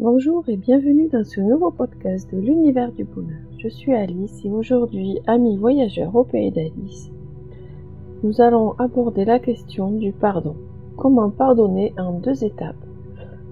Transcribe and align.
Bonjour 0.00 0.44
et 0.48 0.56
bienvenue 0.56 1.08
dans 1.08 1.24
ce 1.24 1.40
nouveau 1.40 1.72
podcast 1.72 2.32
de 2.32 2.38
l'univers 2.38 2.92
du 2.92 3.02
bonheur. 3.02 3.40
Je 3.58 3.66
suis 3.66 3.92
Alice 3.92 4.44
et 4.44 4.48
aujourd'hui, 4.48 5.18
amis 5.26 5.56
voyageurs 5.56 6.14
au 6.14 6.22
pays 6.22 6.52
d'Alice, 6.52 7.10
nous 8.22 8.40
allons 8.40 8.74
aborder 8.78 9.24
la 9.24 9.40
question 9.40 9.90
du 9.90 10.12
pardon. 10.12 10.54
Comment 10.96 11.30
pardonner 11.30 11.92
en 11.98 12.12
deux 12.12 12.44
étapes? 12.44 12.76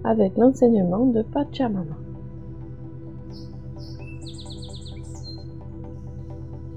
Avec 0.04 0.36
l'enseignement 0.36 1.06
de 1.06 1.22
Pachamama. 1.22 1.96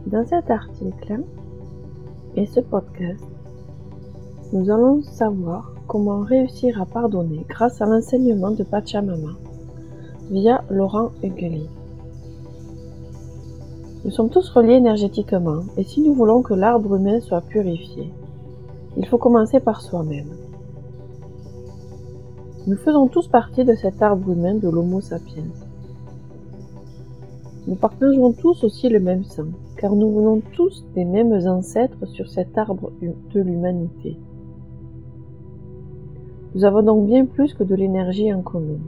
Dans 0.08 0.26
cet 0.26 0.50
article 0.50 1.22
et 2.36 2.48
ce 2.48 2.60
podcast, 2.60 3.24
nous 4.52 4.72
allons 4.72 5.04
savoir 5.04 5.76
comment 5.88 6.22
réussir 6.22 6.82
à 6.82 6.88
pardonner 6.88 7.46
grâce 7.48 7.84
à 7.84 7.86
l'enseignement 7.86 8.50
de 8.50 8.64
Pachamama 8.64 9.38
via 10.30 10.64
Laurent. 10.70 11.10
Nous 14.06 14.12
sommes 14.12 14.30
tous 14.30 14.50
reliés 14.50 14.76
énergétiquement 14.76 15.64
et 15.78 15.84
si 15.84 16.02
nous 16.02 16.14
voulons 16.14 16.42
que 16.42 16.54
l'arbre 16.54 16.96
humain 16.96 17.20
soit 17.20 17.42
purifié, 17.42 18.12
il 18.98 19.06
faut 19.08 19.18
commencer 19.18 19.60
par 19.60 19.82
soi-même. 19.82 20.30
Nous 22.68 22.78
faisons 22.78 23.08
tous 23.08 23.28
partie 23.28 23.66
de 23.66 23.74
cet 23.74 24.02
arbre 24.02 24.30
humain 24.32 24.56
de 24.56 24.70
l'Homo 24.70 25.02
sapiens. 25.02 25.50
Nous 27.68 27.76
partageons 27.76 28.32
tous 28.32 28.64
aussi 28.64 28.90
le 28.90 29.00
même 29.00 29.24
sang, 29.24 29.48
car 29.78 29.96
nous 29.96 30.12
venons 30.12 30.42
tous 30.54 30.86
des 30.96 31.06
mêmes 31.06 31.34
ancêtres 31.48 32.06
sur 32.08 32.30
cet 32.30 32.58
arbre 32.58 32.92
de 33.02 33.40
l'humanité. 33.40 34.18
Nous 36.56 36.66
avons 36.66 36.82
donc 36.82 37.08
bien 37.08 37.26
plus 37.26 37.54
que 37.54 37.64
de 37.64 37.76
l'énergie 37.76 38.34
en 38.34 38.42
commun. 38.42 38.80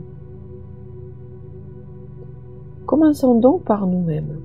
Commençons 2.92 3.36
donc 3.36 3.62
par 3.62 3.86
nous-mêmes. 3.86 4.36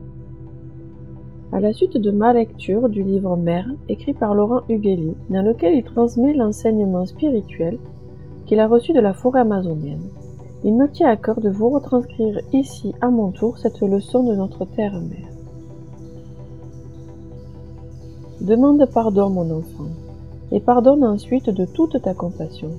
À 1.52 1.60
la 1.60 1.74
suite 1.74 1.98
de 1.98 2.12
ma 2.12 2.32
lecture 2.32 2.88
du 2.88 3.04
livre 3.04 3.36
Mère, 3.36 3.68
écrit 3.90 4.14
par 4.14 4.34
Laurent 4.34 4.62
Hugeli, 4.70 5.16
dans 5.30 5.42
lequel 5.42 5.76
il 5.76 5.84
transmet 5.84 6.34
l'enseignement 6.34 7.06
spirituel 7.06 7.78
qu'il 8.46 8.62
a 8.62 8.68
reçu 8.70 8.94
de 8.94 9.02
la 9.02 9.12
forêt 9.14 9.42
amazonienne, 9.42 10.08
il 10.64 10.76
me 10.76 10.90
tient 10.90 11.10
à 11.10 11.18
cœur 11.18 11.42
de 11.42 11.50
vous 11.50 11.70
retranscrire 11.70 12.40
ici 12.54 12.96
à 13.02 13.10
mon 13.10 13.32
tour 13.32 13.58
cette 13.58 13.82
leçon 13.82 14.24
de 14.24 14.36
notre 14.36 14.64
terre-mère. 14.64 15.28
Demande 18.40 18.86
pardon, 18.94 19.30
mon 19.30 19.58
enfant, 19.58 19.90
et 20.54 20.62
pardonne 20.62 21.04
ensuite 21.04 21.50
de 21.50 21.66
toute 21.66 22.02
ta 22.02 22.14
compassion. 22.14 22.72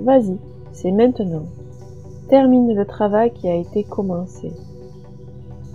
Vas-y, 0.00 0.36
c'est 0.72 0.90
maintenant. 0.90 1.44
Termine 2.28 2.74
le 2.74 2.84
travail 2.84 3.32
qui 3.32 3.48
a 3.48 3.54
été 3.54 3.84
commencé. 3.84 4.50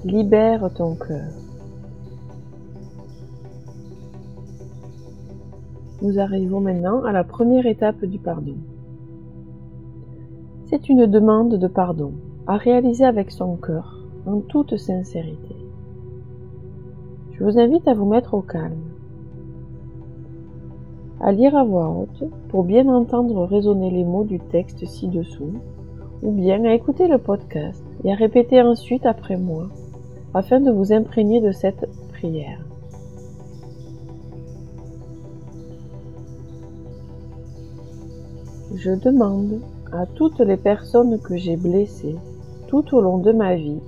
Libère 0.03 0.69
ton 0.73 0.95
cœur. 0.95 1.31
Nous 6.01 6.19
arrivons 6.19 6.59
maintenant 6.59 7.05
à 7.05 7.13
la 7.13 7.23
première 7.23 7.65
étape 7.65 8.03
du 8.03 8.19
pardon. 8.19 8.57
C'est 10.65 10.89
une 10.89 11.05
demande 11.05 11.55
de 11.55 11.67
pardon 11.67 12.11
à 12.47 12.57
réaliser 12.57 13.05
avec 13.05 13.31
son 13.31 13.55
cœur, 13.55 14.05
en 14.25 14.41
toute 14.41 14.75
sincérité. 14.75 15.55
Je 17.31 17.45
vous 17.45 17.57
invite 17.59 17.87
à 17.87 17.93
vous 17.93 18.09
mettre 18.09 18.33
au 18.33 18.41
calme, 18.41 18.91
à 21.21 21.31
lire 21.31 21.55
à 21.55 21.63
voix 21.63 21.87
haute 21.87 22.29
pour 22.49 22.65
bien 22.65 22.89
entendre 22.89 23.45
résonner 23.45 23.89
les 23.89 24.03
mots 24.03 24.25
du 24.25 24.39
texte 24.39 24.85
ci-dessous 24.85 25.53
ou 26.21 26.31
bien 26.31 26.63
à 26.65 26.73
écouter 26.73 27.07
le 27.07 27.17
podcast 27.17 27.83
et 28.03 28.11
à 28.11 28.15
répéter 28.15 28.61
ensuite 28.61 29.05
après 29.05 29.37
moi, 29.37 29.67
afin 30.33 30.59
de 30.59 30.71
vous 30.71 30.93
imprégner 30.93 31.41
de 31.41 31.51
cette 31.51 31.87
prière. 32.13 32.59
Je 38.75 38.91
demande 38.91 39.59
à 39.91 40.05
toutes 40.05 40.39
les 40.39 40.57
personnes 40.57 41.19
que 41.19 41.35
j'ai 41.35 41.57
blessées 41.57 42.15
tout 42.67 42.95
au 42.95 43.01
long 43.01 43.17
de 43.17 43.33
ma 43.33 43.55
vie, 43.55 43.81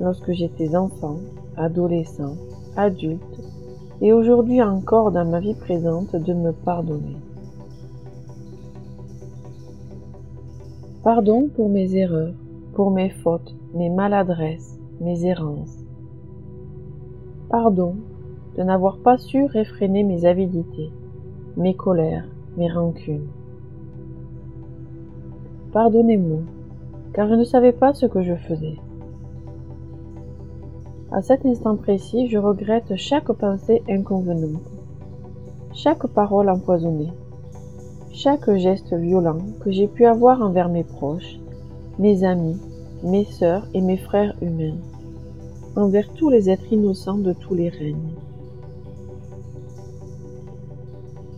lorsque 0.00 0.32
j'étais 0.32 0.76
enfant, 0.76 1.16
adolescent, 1.56 2.36
adulte, 2.76 3.20
et 4.00 4.12
aujourd'hui 4.12 4.62
encore 4.62 5.10
dans 5.10 5.24
ma 5.24 5.40
vie 5.40 5.54
présente, 5.54 6.14
de 6.14 6.32
me 6.32 6.52
pardonner. 6.52 7.16
Pardon 11.02 11.48
pour 11.48 11.68
mes 11.68 11.96
erreurs, 11.96 12.34
pour 12.74 12.92
mes 12.92 13.10
fautes, 13.10 13.56
mes 13.74 13.90
maladresses, 13.90 14.78
mes 15.00 15.26
errances. 15.26 15.84
Pardon 17.50 17.96
de 18.56 18.62
n'avoir 18.62 18.98
pas 18.98 19.18
su 19.18 19.44
réfréner 19.46 20.04
mes 20.04 20.26
avidités, 20.26 20.92
mes 21.56 21.74
colères, 21.74 22.28
mes 22.56 22.70
rancunes. 22.70 23.26
Pardonnez-moi, 25.72 26.42
car 27.14 27.28
je 27.28 27.34
ne 27.34 27.44
savais 27.44 27.72
pas 27.72 27.94
ce 27.94 28.06
que 28.06 28.22
je 28.22 28.36
faisais. 28.36 28.76
À 31.10 31.20
cet 31.20 31.44
instant 31.44 31.74
précis, 31.74 32.28
je 32.28 32.38
regrette 32.38 32.94
chaque 32.94 33.32
pensée 33.32 33.82
inconvenante, 33.88 34.70
chaque 35.72 36.06
parole 36.06 36.48
empoisonnée, 36.48 37.12
chaque 38.12 38.54
geste 38.56 38.94
violent 38.94 39.38
que 39.60 39.70
j'ai 39.70 39.88
pu 39.88 40.04
avoir 40.04 40.42
envers 40.42 40.68
mes 40.68 40.84
proches, 40.84 41.38
mes 41.98 42.24
amis, 42.24 42.60
mes 43.02 43.24
sœurs 43.24 43.66
et 43.74 43.80
mes 43.80 43.96
frères 43.96 44.34
humains, 44.42 44.76
envers 45.76 46.08
tous 46.12 46.28
les 46.28 46.50
êtres 46.50 46.72
innocents 46.72 47.18
de 47.18 47.32
tous 47.32 47.54
les 47.54 47.70
règnes. 47.70 48.14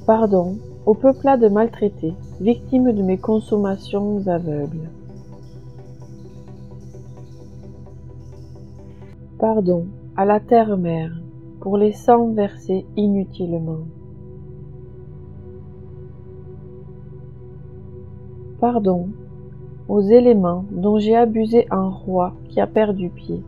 Pardon 0.06 0.58
au 0.84 0.94
peuplade 0.94 1.50
maltraité, 1.50 2.12
victime 2.40 2.92
de 2.92 3.02
mes 3.02 3.16
consommations 3.16 4.26
aveugles. 4.26 4.90
Pardon 9.38 9.86
à 10.16 10.24
la 10.24 10.40
terre-mère 10.40 11.12
pour 11.60 11.78
les 11.78 11.92
sangs 11.92 12.32
versés 12.32 12.84
inutilement. 12.96 13.86
Pardon 18.64 19.10
aux 19.90 20.00
éléments 20.00 20.64
dont 20.70 20.96
j'ai 20.96 21.14
abusé 21.14 21.66
un 21.70 21.90
roi 21.90 22.32
qui 22.48 22.62
a 22.62 22.66
perdu 22.66 23.10
pied. 23.10 23.42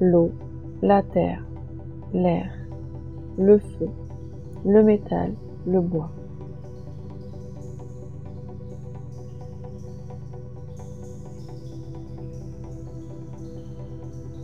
L'eau, 0.00 0.30
la 0.80 1.02
terre, 1.02 1.44
l'air, 2.14 2.50
le 3.36 3.58
feu, 3.58 3.90
le 4.64 4.82
métal, 4.82 5.32
le 5.66 5.82
bois. 5.82 6.08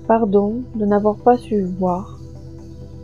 Pardon 0.06 0.65
de 0.75 0.84
n'avoir 0.84 1.16
pas 1.16 1.38
su 1.38 1.62
voir. 1.62 2.19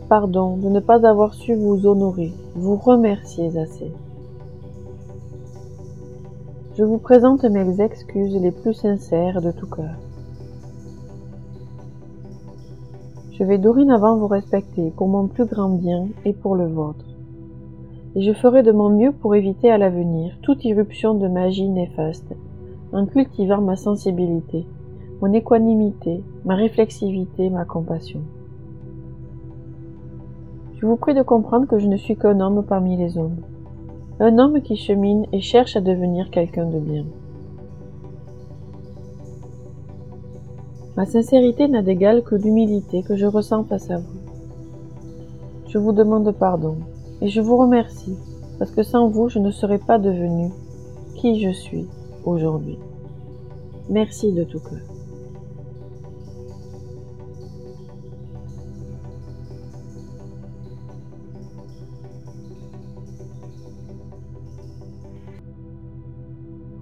Pardon 0.07 0.57
de 0.57 0.69
ne 0.69 0.79
pas 0.79 1.03
avoir 1.07 1.33
su 1.33 1.55
vous 1.55 1.87
honorer, 1.87 2.31
vous 2.53 2.75
remercier 2.75 3.57
assez. 3.57 3.91
Je 6.79 6.85
vous 6.85 6.97
présente 6.97 7.43
mes 7.43 7.81
excuses 7.81 8.41
les 8.41 8.51
plus 8.51 8.73
sincères 8.73 9.41
de 9.41 9.51
tout 9.51 9.67
cœur. 9.67 9.97
Je 13.33 13.43
vais 13.43 13.57
dorénavant 13.57 14.15
vous 14.15 14.27
respecter 14.27 14.89
pour 14.95 15.09
mon 15.09 15.27
plus 15.27 15.43
grand 15.43 15.67
bien 15.67 16.07
et 16.23 16.31
pour 16.31 16.55
le 16.55 16.67
vôtre. 16.67 17.03
Et 18.15 18.21
je 18.21 18.31
ferai 18.31 18.63
de 18.63 18.71
mon 18.71 18.91
mieux 18.91 19.11
pour 19.11 19.35
éviter 19.35 19.69
à 19.69 19.77
l'avenir 19.77 20.37
toute 20.41 20.63
irruption 20.63 21.15
de 21.15 21.27
magie 21.27 21.67
néfaste, 21.67 22.33
en 22.93 23.05
cultivant 23.05 23.59
ma 23.59 23.75
sensibilité, 23.75 24.65
mon 25.21 25.33
équanimité, 25.33 26.23
ma 26.45 26.55
réflexivité, 26.55 27.49
ma 27.49 27.65
compassion. 27.65 28.21
Je 30.77 30.85
vous 30.85 30.95
prie 30.95 31.13
de 31.13 31.23
comprendre 31.23 31.67
que 31.67 31.77
je 31.77 31.87
ne 31.87 31.97
suis 31.97 32.15
qu'un 32.15 32.39
homme 32.39 32.63
parmi 32.63 32.95
les 32.95 33.17
hommes 33.17 33.41
un 34.19 34.37
homme 34.37 34.61
qui 34.61 34.75
chemine 34.75 35.25
et 35.31 35.39
cherche 35.39 35.75
à 35.75 35.81
devenir 35.81 36.29
quelqu'un 36.29 36.65
de 36.65 36.79
bien. 36.79 37.05
Ma 40.97 41.05
sincérité 41.05 41.69
n'a 41.69 41.81
d'égal 41.81 42.23
que 42.23 42.35
l'humilité 42.35 43.03
que 43.03 43.15
je 43.15 43.25
ressens 43.25 43.63
face 43.63 43.89
à 43.89 43.99
vous. 43.99 44.19
Je 45.67 45.77
vous 45.77 45.93
demande 45.93 46.29
pardon 46.31 46.75
et 47.21 47.29
je 47.29 47.39
vous 47.39 47.55
remercie 47.55 48.17
parce 48.57 48.71
que 48.71 48.83
sans 48.83 49.07
vous, 49.07 49.29
je 49.29 49.39
ne 49.39 49.51
serais 49.51 49.77
pas 49.77 49.97
devenu 49.97 50.49
qui 51.15 51.39
je 51.39 51.51
suis 51.51 51.87
aujourd'hui. 52.25 52.77
Merci 53.89 54.33
de 54.33 54.43
tout 54.43 54.59
cœur. 54.59 54.88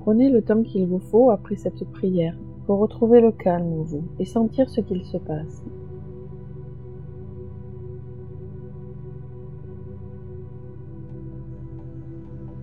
Prenez 0.07 0.29
le 0.29 0.41
temps 0.41 0.63
qu'il 0.63 0.87
vous 0.87 0.99
faut 0.99 1.31
après 1.31 1.57
cette 1.57 1.83
prière 1.91 2.33
pour 2.65 2.79
retrouver 2.79 3.19
le 3.19 3.33
calme 3.33 3.73
en 3.73 3.83
vous 3.83 4.05
et 4.19 4.23
sentir 4.23 4.69
ce 4.69 4.79
qu'il 4.79 5.03
se 5.03 5.17
passe. 5.17 5.65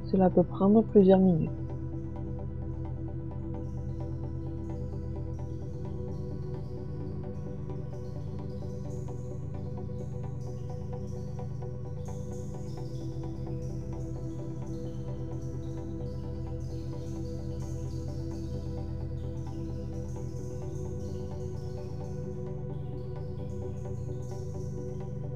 Cela 0.04 0.30
peut 0.30 0.42
prendre 0.42 0.82
plusieurs 0.84 1.18
minutes. 1.18 1.63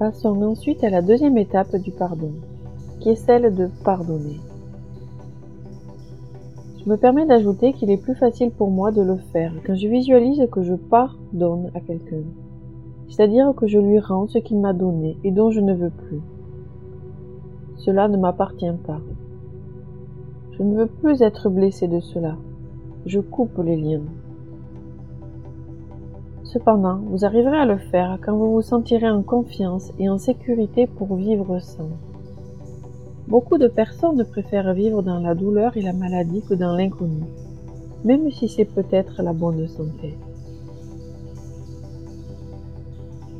Passons 0.09 0.41
ensuite 0.41 0.83
à 0.83 0.89
la 0.89 1.03
deuxième 1.03 1.37
étape 1.37 1.75
du 1.75 1.91
pardon, 1.91 2.31
qui 2.99 3.09
est 3.09 3.15
celle 3.15 3.53
de 3.53 3.69
pardonner. 3.83 4.39
Je 6.83 6.89
me 6.89 6.97
permets 6.97 7.27
d'ajouter 7.27 7.73
qu'il 7.73 7.91
est 7.91 8.01
plus 8.01 8.15
facile 8.15 8.49
pour 8.49 8.71
moi 8.71 8.91
de 8.91 9.03
le 9.03 9.17
faire 9.17 9.53
quand 9.63 9.75
je 9.75 9.87
visualise 9.87 10.47
que 10.51 10.63
je 10.63 10.73
pardonne 10.73 11.69
à 11.75 11.79
quelqu'un, 11.79 12.23
c'est-à-dire 13.07 13.53
que 13.55 13.67
je 13.67 13.77
lui 13.77 13.99
rends 13.99 14.27
ce 14.27 14.39
qu'il 14.39 14.59
m'a 14.59 14.73
donné 14.73 15.15
et 15.23 15.29
dont 15.29 15.51
je 15.51 15.59
ne 15.59 15.75
veux 15.75 15.91
plus. 15.91 16.21
Cela 17.77 18.07
ne 18.07 18.17
m'appartient 18.17 18.65
pas. 18.87 19.01
Je 20.53 20.63
ne 20.63 20.75
veux 20.75 20.87
plus 20.87 21.21
être 21.21 21.51
blessé 21.51 21.87
de 21.87 21.99
cela. 21.99 22.35
Je 23.05 23.19
coupe 23.19 23.59
les 23.63 23.77
liens. 23.77 24.01
Cependant, 26.51 26.97
vous 27.05 27.25
arriverez 27.25 27.57
à 27.57 27.65
le 27.67 27.77
faire 27.77 28.17
quand 28.25 28.35
vous 28.35 28.53
vous 28.53 28.63
sentirez 28.63 29.07
en 29.07 29.21
confiance 29.21 29.91
et 29.99 30.09
en 30.09 30.17
sécurité 30.17 30.87
pour 30.87 31.15
vivre 31.15 31.59
sans. 31.59 31.89
Beaucoup 33.27 33.59
de 33.59 33.67
personnes 33.67 34.25
préfèrent 34.25 34.73
vivre 34.73 35.03
dans 35.03 35.19
la 35.19 35.35
douleur 35.35 35.77
et 35.77 35.83
la 35.83 35.93
maladie 35.93 36.41
que 36.41 36.55
dans 36.55 36.75
l'inconnu, 36.75 37.21
même 38.03 38.31
si 38.31 38.49
c'est 38.49 38.65
peut-être 38.65 39.21
la 39.21 39.33
bonne 39.33 39.67
santé. 39.67 40.17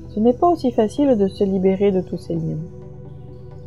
Ce 0.09 0.19
n'est 0.19 0.33
pas 0.33 0.50
aussi 0.50 0.71
facile 0.71 1.17
de 1.17 1.27
se 1.27 1.44
libérer 1.44 1.91
de 1.91 2.01
tous 2.01 2.17
ces 2.17 2.35
liens. 2.35 2.61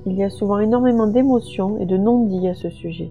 Il 0.07 0.13
y 0.13 0.23
a 0.23 0.31
souvent 0.31 0.61
énormément 0.61 1.09
d'émotions 1.09 1.81
et 1.81 1.87
de 1.87 1.97
non-dits 1.97 2.47
à 2.47 2.55
ce 2.55 2.71
sujet. 2.71 3.11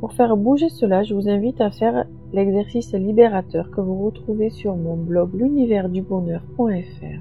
Pour 0.00 0.14
faire 0.14 0.34
bouger 0.36 0.70
cela, 0.70 1.02
je 1.02 1.12
vous 1.12 1.28
invite 1.28 1.60
à 1.60 1.70
faire 1.70 2.06
l'exercice 2.32 2.94
libérateur 2.94 3.70
que 3.70 3.82
vous 3.82 4.06
retrouvez 4.06 4.48
sur 4.48 4.74
mon 4.74 4.96
blog 4.96 5.34
l'univers-du-bonheur.fr 5.34 7.20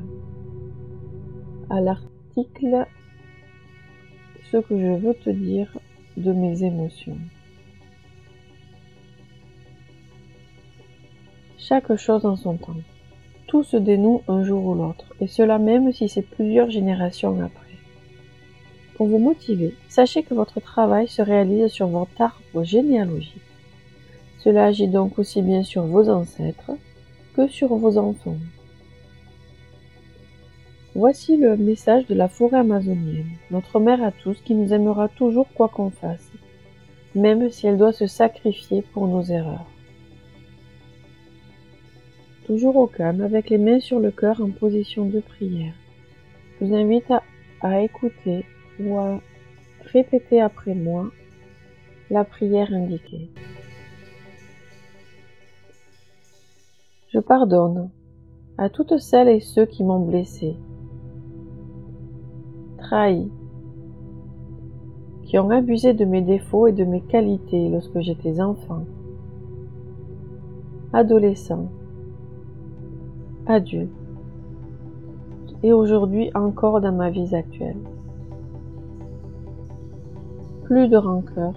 à 1.70 1.82
l'article 1.82 2.88
Ce 4.50 4.58
que 4.58 4.80
je 4.80 4.98
veux 4.98 5.14
te 5.14 5.30
dire 5.30 5.78
de 6.18 6.32
mes 6.32 6.64
émotions. 6.64 7.18
Chaque 11.58 11.96
chose 11.98 12.26
en 12.26 12.36
son 12.36 12.56
temps. 12.56 12.74
Tout 13.48 13.64
se 13.64 13.78
dénoue 13.78 14.22
un 14.28 14.44
jour 14.44 14.66
ou 14.66 14.74
l'autre, 14.74 15.14
et 15.20 15.28
cela 15.28 15.60
même 15.60 15.92
si 15.92 16.08
c'est 16.08 16.22
plusieurs 16.22 16.70
générations 16.70 17.40
après. 17.42 17.69
Pour 19.00 19.08
vous 19.08 19.18
motiver, 19.18 19.74
sachez 19.88 20.22
que 20.22 20.36
votre 20.36 20.60
travail 20.60 21.08
se 21.08 21.24
réalise 21.24 21.72
sur 21.72 21.88
votre 21.88 22.22
arbre 22.22 22.64
généalogique 22.64 23.42
cela 24.40 24.66
agit 24.66 24.88
donc 24.88 25.20
aussi 25.20 25.42
bien 25.42 25.64
sur 25.64 25.84
vos 25.84 26.10
ancêtres 26.10 26.72
que 27.36 27.48
sur 27.48 27.76
vos 27.76 27.98
enfants. 27.98 28.38
Voici 30.96 31.38
le 31.38 31.56
message 31.56 32.08
de 32.08 32.16
la 32.16 32.28
forêt 32.28 32.60
amazonienne, 32.60 33.30
notre 33.52 33.80
mère 33.80 34.04
à 34.04 34.12
tous 34.12 34.42
qui 34.42 34.56
nous 34.56 34.74
aimera 34.74 35.08
toujours 35.08 35.48
quoi 35.54 35.68
qu'on 35.68 35.92
fasse, 35.92 36.32
même 37.16 37.50
si 37.50 37.68
elle 37.68 37.78
doit 37.78 37.94
se 37.94 38.08
sacrifier 38.08 38.82
pour 38.82 39.08
nos 39.08 39.24
erreurs. 39.24 39.68
Toujours 42.46 42.78
au 42.78 42.88
calme, 42.88 43.22
avec 43.22 43.50
les 43.50 43.60
mains 43.60 43.80
sur 43.80 44.00
le 44.00 44.10
cœur 44.10 44.42
en 44.42 44.50
position 44.50 45.06
de 45.06 45.20
prière. 45.20 45.74
Je 46.60 46.66
vous 46.66 46.74
invite 46.74 47.12
à, 47.12 47.22
à 47.62 47.82
écouter 47.82 48.46
ou 48.80 48.98
à 48.98 49.20
répéter 49.94 50.42
après 50.42 50.74
moi 50.74 51.10
la 52.10 52.24
prière 52.24 52.74
indiquée. 52.74 53.30
Je 57.12 57.20
pardonne 57.20 57.90
à 58.58 58.70
toutes 58.70 58.98
celles 58.98 59.30
et 59.30 59.40
ceux 59.40 59.66
qui 59.66 59.84
m'ont 59.84 60.06
blessé, 60.06 60.56
trahi, 62.78 63.32
qui 65.24 65.38
ont 65.40 65.50
abusé 65.50 65.94
de 65.94 66.06
mes 66.06 66.22
défauts 66.22 66.68
et 66.68 66.72
de 66.72 66.84
mes 66.84 67.02
qualités 67.02 67.70
lorsque 67.70 68.00
j'étais 68.00 68.42
enfant, 68.42 68.84
adolescent, 70.94 71.70
adulte, 73.48 73.92
et 75.64 75.74
aujourd'hui 75.74 76.32
encore 76.36 76.82
dans 76.82 76.94
ma 76.94 77.10
vie 77.10 77.36
actuelle. 77.36 77.78
Plus 80.70 80.88
de 80.88 80.98
rancœur, 80.98 81.56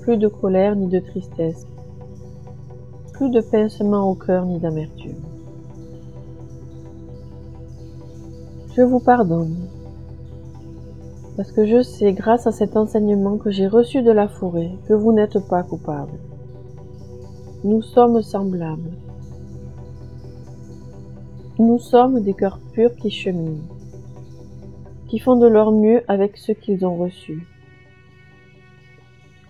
plus 0.00 0.16
de 0.16 0.26
colère 0.26 0.74
ni 0.74 0.88
de 0.88 0.98
tristesse, 0.98 1.64
plus 3.12 3.30
de 3.30 3.40
pincement 3.40 4.10
au 4.10 4.16
cœur 4.16 4.44
ni 4.46 4.58
d'amertume. 4.58 5.22
Je 8.74 8.82
vous 8.82 8.98
pardonne, 8.98 9.54
parce 11.36 11.52
que 11.52 11.64
je 11.64 11.82
sais, 11.82 12.12
grâce 12.14 12.48
à 12.48 12.50
cet 12.50 12.76
enseignement 12.76 13.36
que 13.36 13.52
j'ai 13.52 13.68
reçu 13.68 14.02
de 14.02 14.10
la 14.10 14.26
forêt, 14.26 14.72
que 14.88 14.94
vous 14.94 15.12
n'êtes 15.12 15.38
pas 15.48 15.62
coupable. 15.62 16.18
Nous 17.62 17.80
sommes 17.80 18.22
semblables. 18.22 18.90
Nous 21.60 21.78
sommes 21.78 22.22
des 22.22 22.34
cœurs 22.34 22.58
purs 22.72 22.96
qui 22.96 23.10
cheminent, 23.10 23.62
qui 25.08 25.18
font 25.18 25.36
de 25.36 25.46
leur 25.46 25.72
mieux 25.72 26.02
avec 26.08 26.36
ce 26.36 26.52
qu'ils 26.52 26.84
ont 26.84 26.96
reçu, 26.96 27.46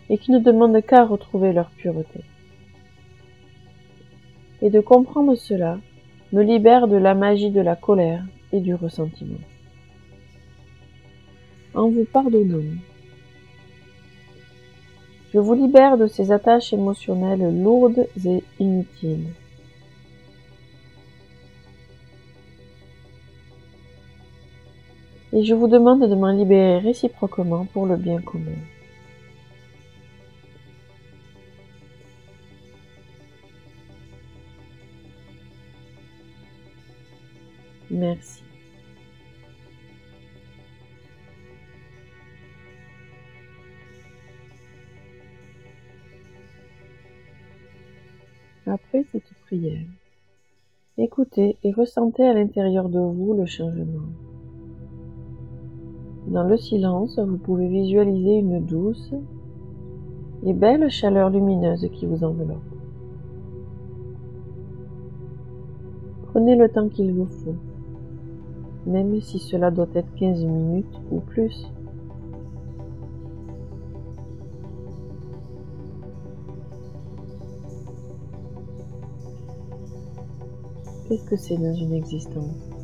et 0.09 0.19
qui 0.19 0.31
ne 0.31 0.39
demandent 0.39 0.83
qu'à 0.83 1.05
retrouver 1.05 1.53
leur 1.53 1.71
pureté 1.71 2.21
et 4.63 4.71
de 4.71 4.81
comprendre 4.81 5.35
cela 5.35 5.79
me 6.33 6.43
libère 6.43 6.89
de 6.89 6.97
la 6.97 7.15
magie 7.15 7.51
de 7.51 7.61
la 7.61 7.77
colère 7.77 8.25
et 8.53 8.61
du 8.61 8.75
ressentiment. 8.75 9.39
En 11.75 11.89
vous 11.89 12.05
pardonnant, 12.05 12.65
je 15.33 15.39
vous 15.39 15.55
libère 15.55 15.99
de 15.99 16.07
ces 16.07 16.33
attaches 16.33 16.73
émotionnelles 16.73 17.63
lourdes 17.63 18.07
et 18.25 18.43
inutiles. 18.59 19.29
Et 25.37 25.45
je 25.45 25.53
vous 25.53 25.69
demande 25.69 26.09
de 26.09 26.15
m'en 26.15 26.33
libérer 26.33 26.79
réciproquement 26.79 27.67
pour 27.67 27.85
le 27.85 27.97
bien 27.97 28.23
commun. 28.23 28.57
Merci. 37.91 38.43
Après 48.67 49.05
cette 49.13 49.35
prière, 49.45 49.85
écoutez 50.97 51.59
et 51.63 51.73
ressentez 51.73 52.27
à 52.27 52.33
l'intérieur 52.33 52.89
de 52.89 53.01
vous 53.01 53.35
le 53.35 53.45
changement. 53.45 54.36
Dans 56.27 56.43
le 56.43 56.57
silence, 56.57 57.19
vous 57.19 57.39
pouvez 57.39 57.69
visualiser 57.69 58.37
une 58.37 58.61
douce 58.65 59.13
et 60.45 60.53
belle 60.53 60.91
chaleur 60.91 61.31
lumineuse 61.31 61.89
qui 61.93 62.07
vous 62.07 62.25
enveloppe. 62.25 62.59
Prenez 66.27 66.57
le 66.57 66.69
temps 66.69 66.89
qu'il 66.89 67.13
vous 67.13 67.27
faut 67.27 67.57
même 68.87 69.21
si 69.21 69.39
cela 69.39 69.71
doit 69.71 69.89
être 69.95 70.15
15 70.15 70.45
minutes 70.45 71.01
ou 71.11 71.21
plus. 71.21 71.67
Qu'est-ce 81.09 81.25
que 81.25 81.37
c'est 81.37 81.57
dans 81.57 81.75
une 81.75 81.93
existence? 81.93 82.76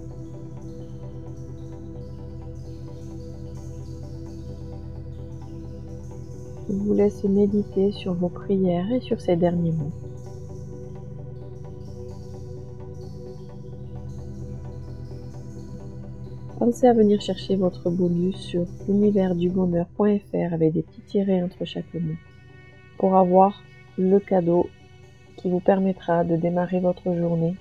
Laisse 7.02 7.24
méditer 7.24 7.90
sur 7.90 8.14
vos 8.14 8.28
prières 8.28 8.92
et 8.92 9.00
sur 9.00 9.20
ces 9.20 9.34
derniers 9.34 9.72
mots. 9.72 9.90
Pensez 16.60 16.86
à 16.86 16.92
venir 16.92 17.20
chercher 17.20 17.56
votre 17.56 17.90
bonus 17.90 18.36
sur 18.36 18.66
l'univers-du-bonheur.fr 18.86 20.52
avec 20.52 20.74
des 20.74 20.82
petits 20.82 21.00
tirets 21.00 21.42
entre 21.42 21.64
chaque 21.64 21.92
mot 21.94 22.14
pour 22.98 23.16
avoir 23.16 23.64
le 23.98 24.20
cadeau 24.20 24.70
qui 25.38 25.50
vous 25.50 25.58
permettra 25.58 26.22
de 26.22 26.36
démarrer 26.36 26.78
votre 26.78 27.12
journée 27.16 27.56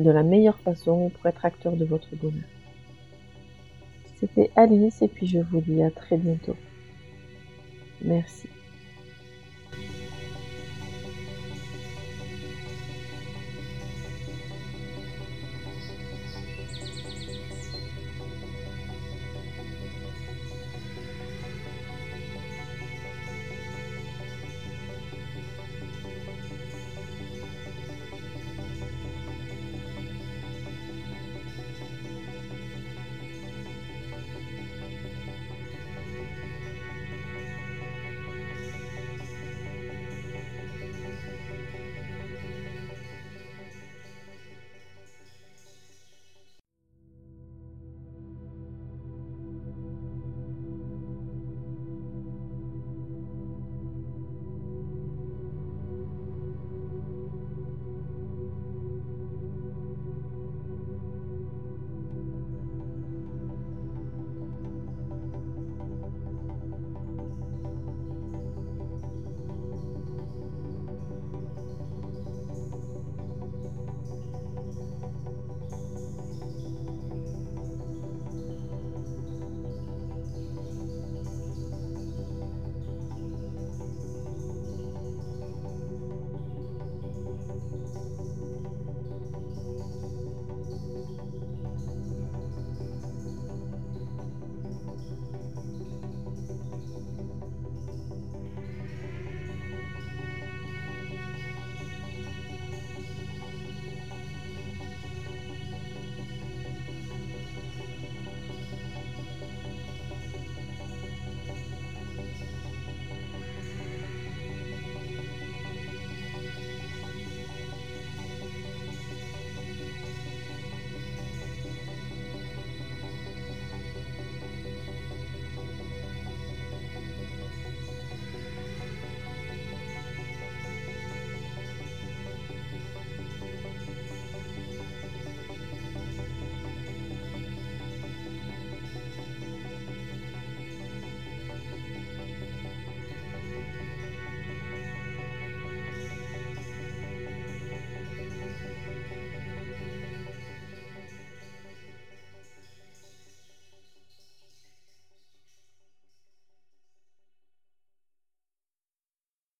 de 0.00 0.10
la 0.10 0.24
meilleure 0.24 0.58
façon 0.58 1.10
pour 1.10 1.26
être 1.26 1.44
acteur 1.44 1.76
de 1.76 1.84
votre 1.84 2.16
bonheur. 2.16 2.50
C'était 4.16 4.50
Alice 4.56 5.00
et 5.00 5.06
puis 5.06 5.28
je 5.28 5.38
vous 5.38 5.60
dis 5.60 5.80
à 5.80 5.92
très 5.92 6.16
bientôt. 6.16 6.56
Merci. 8.02 8.48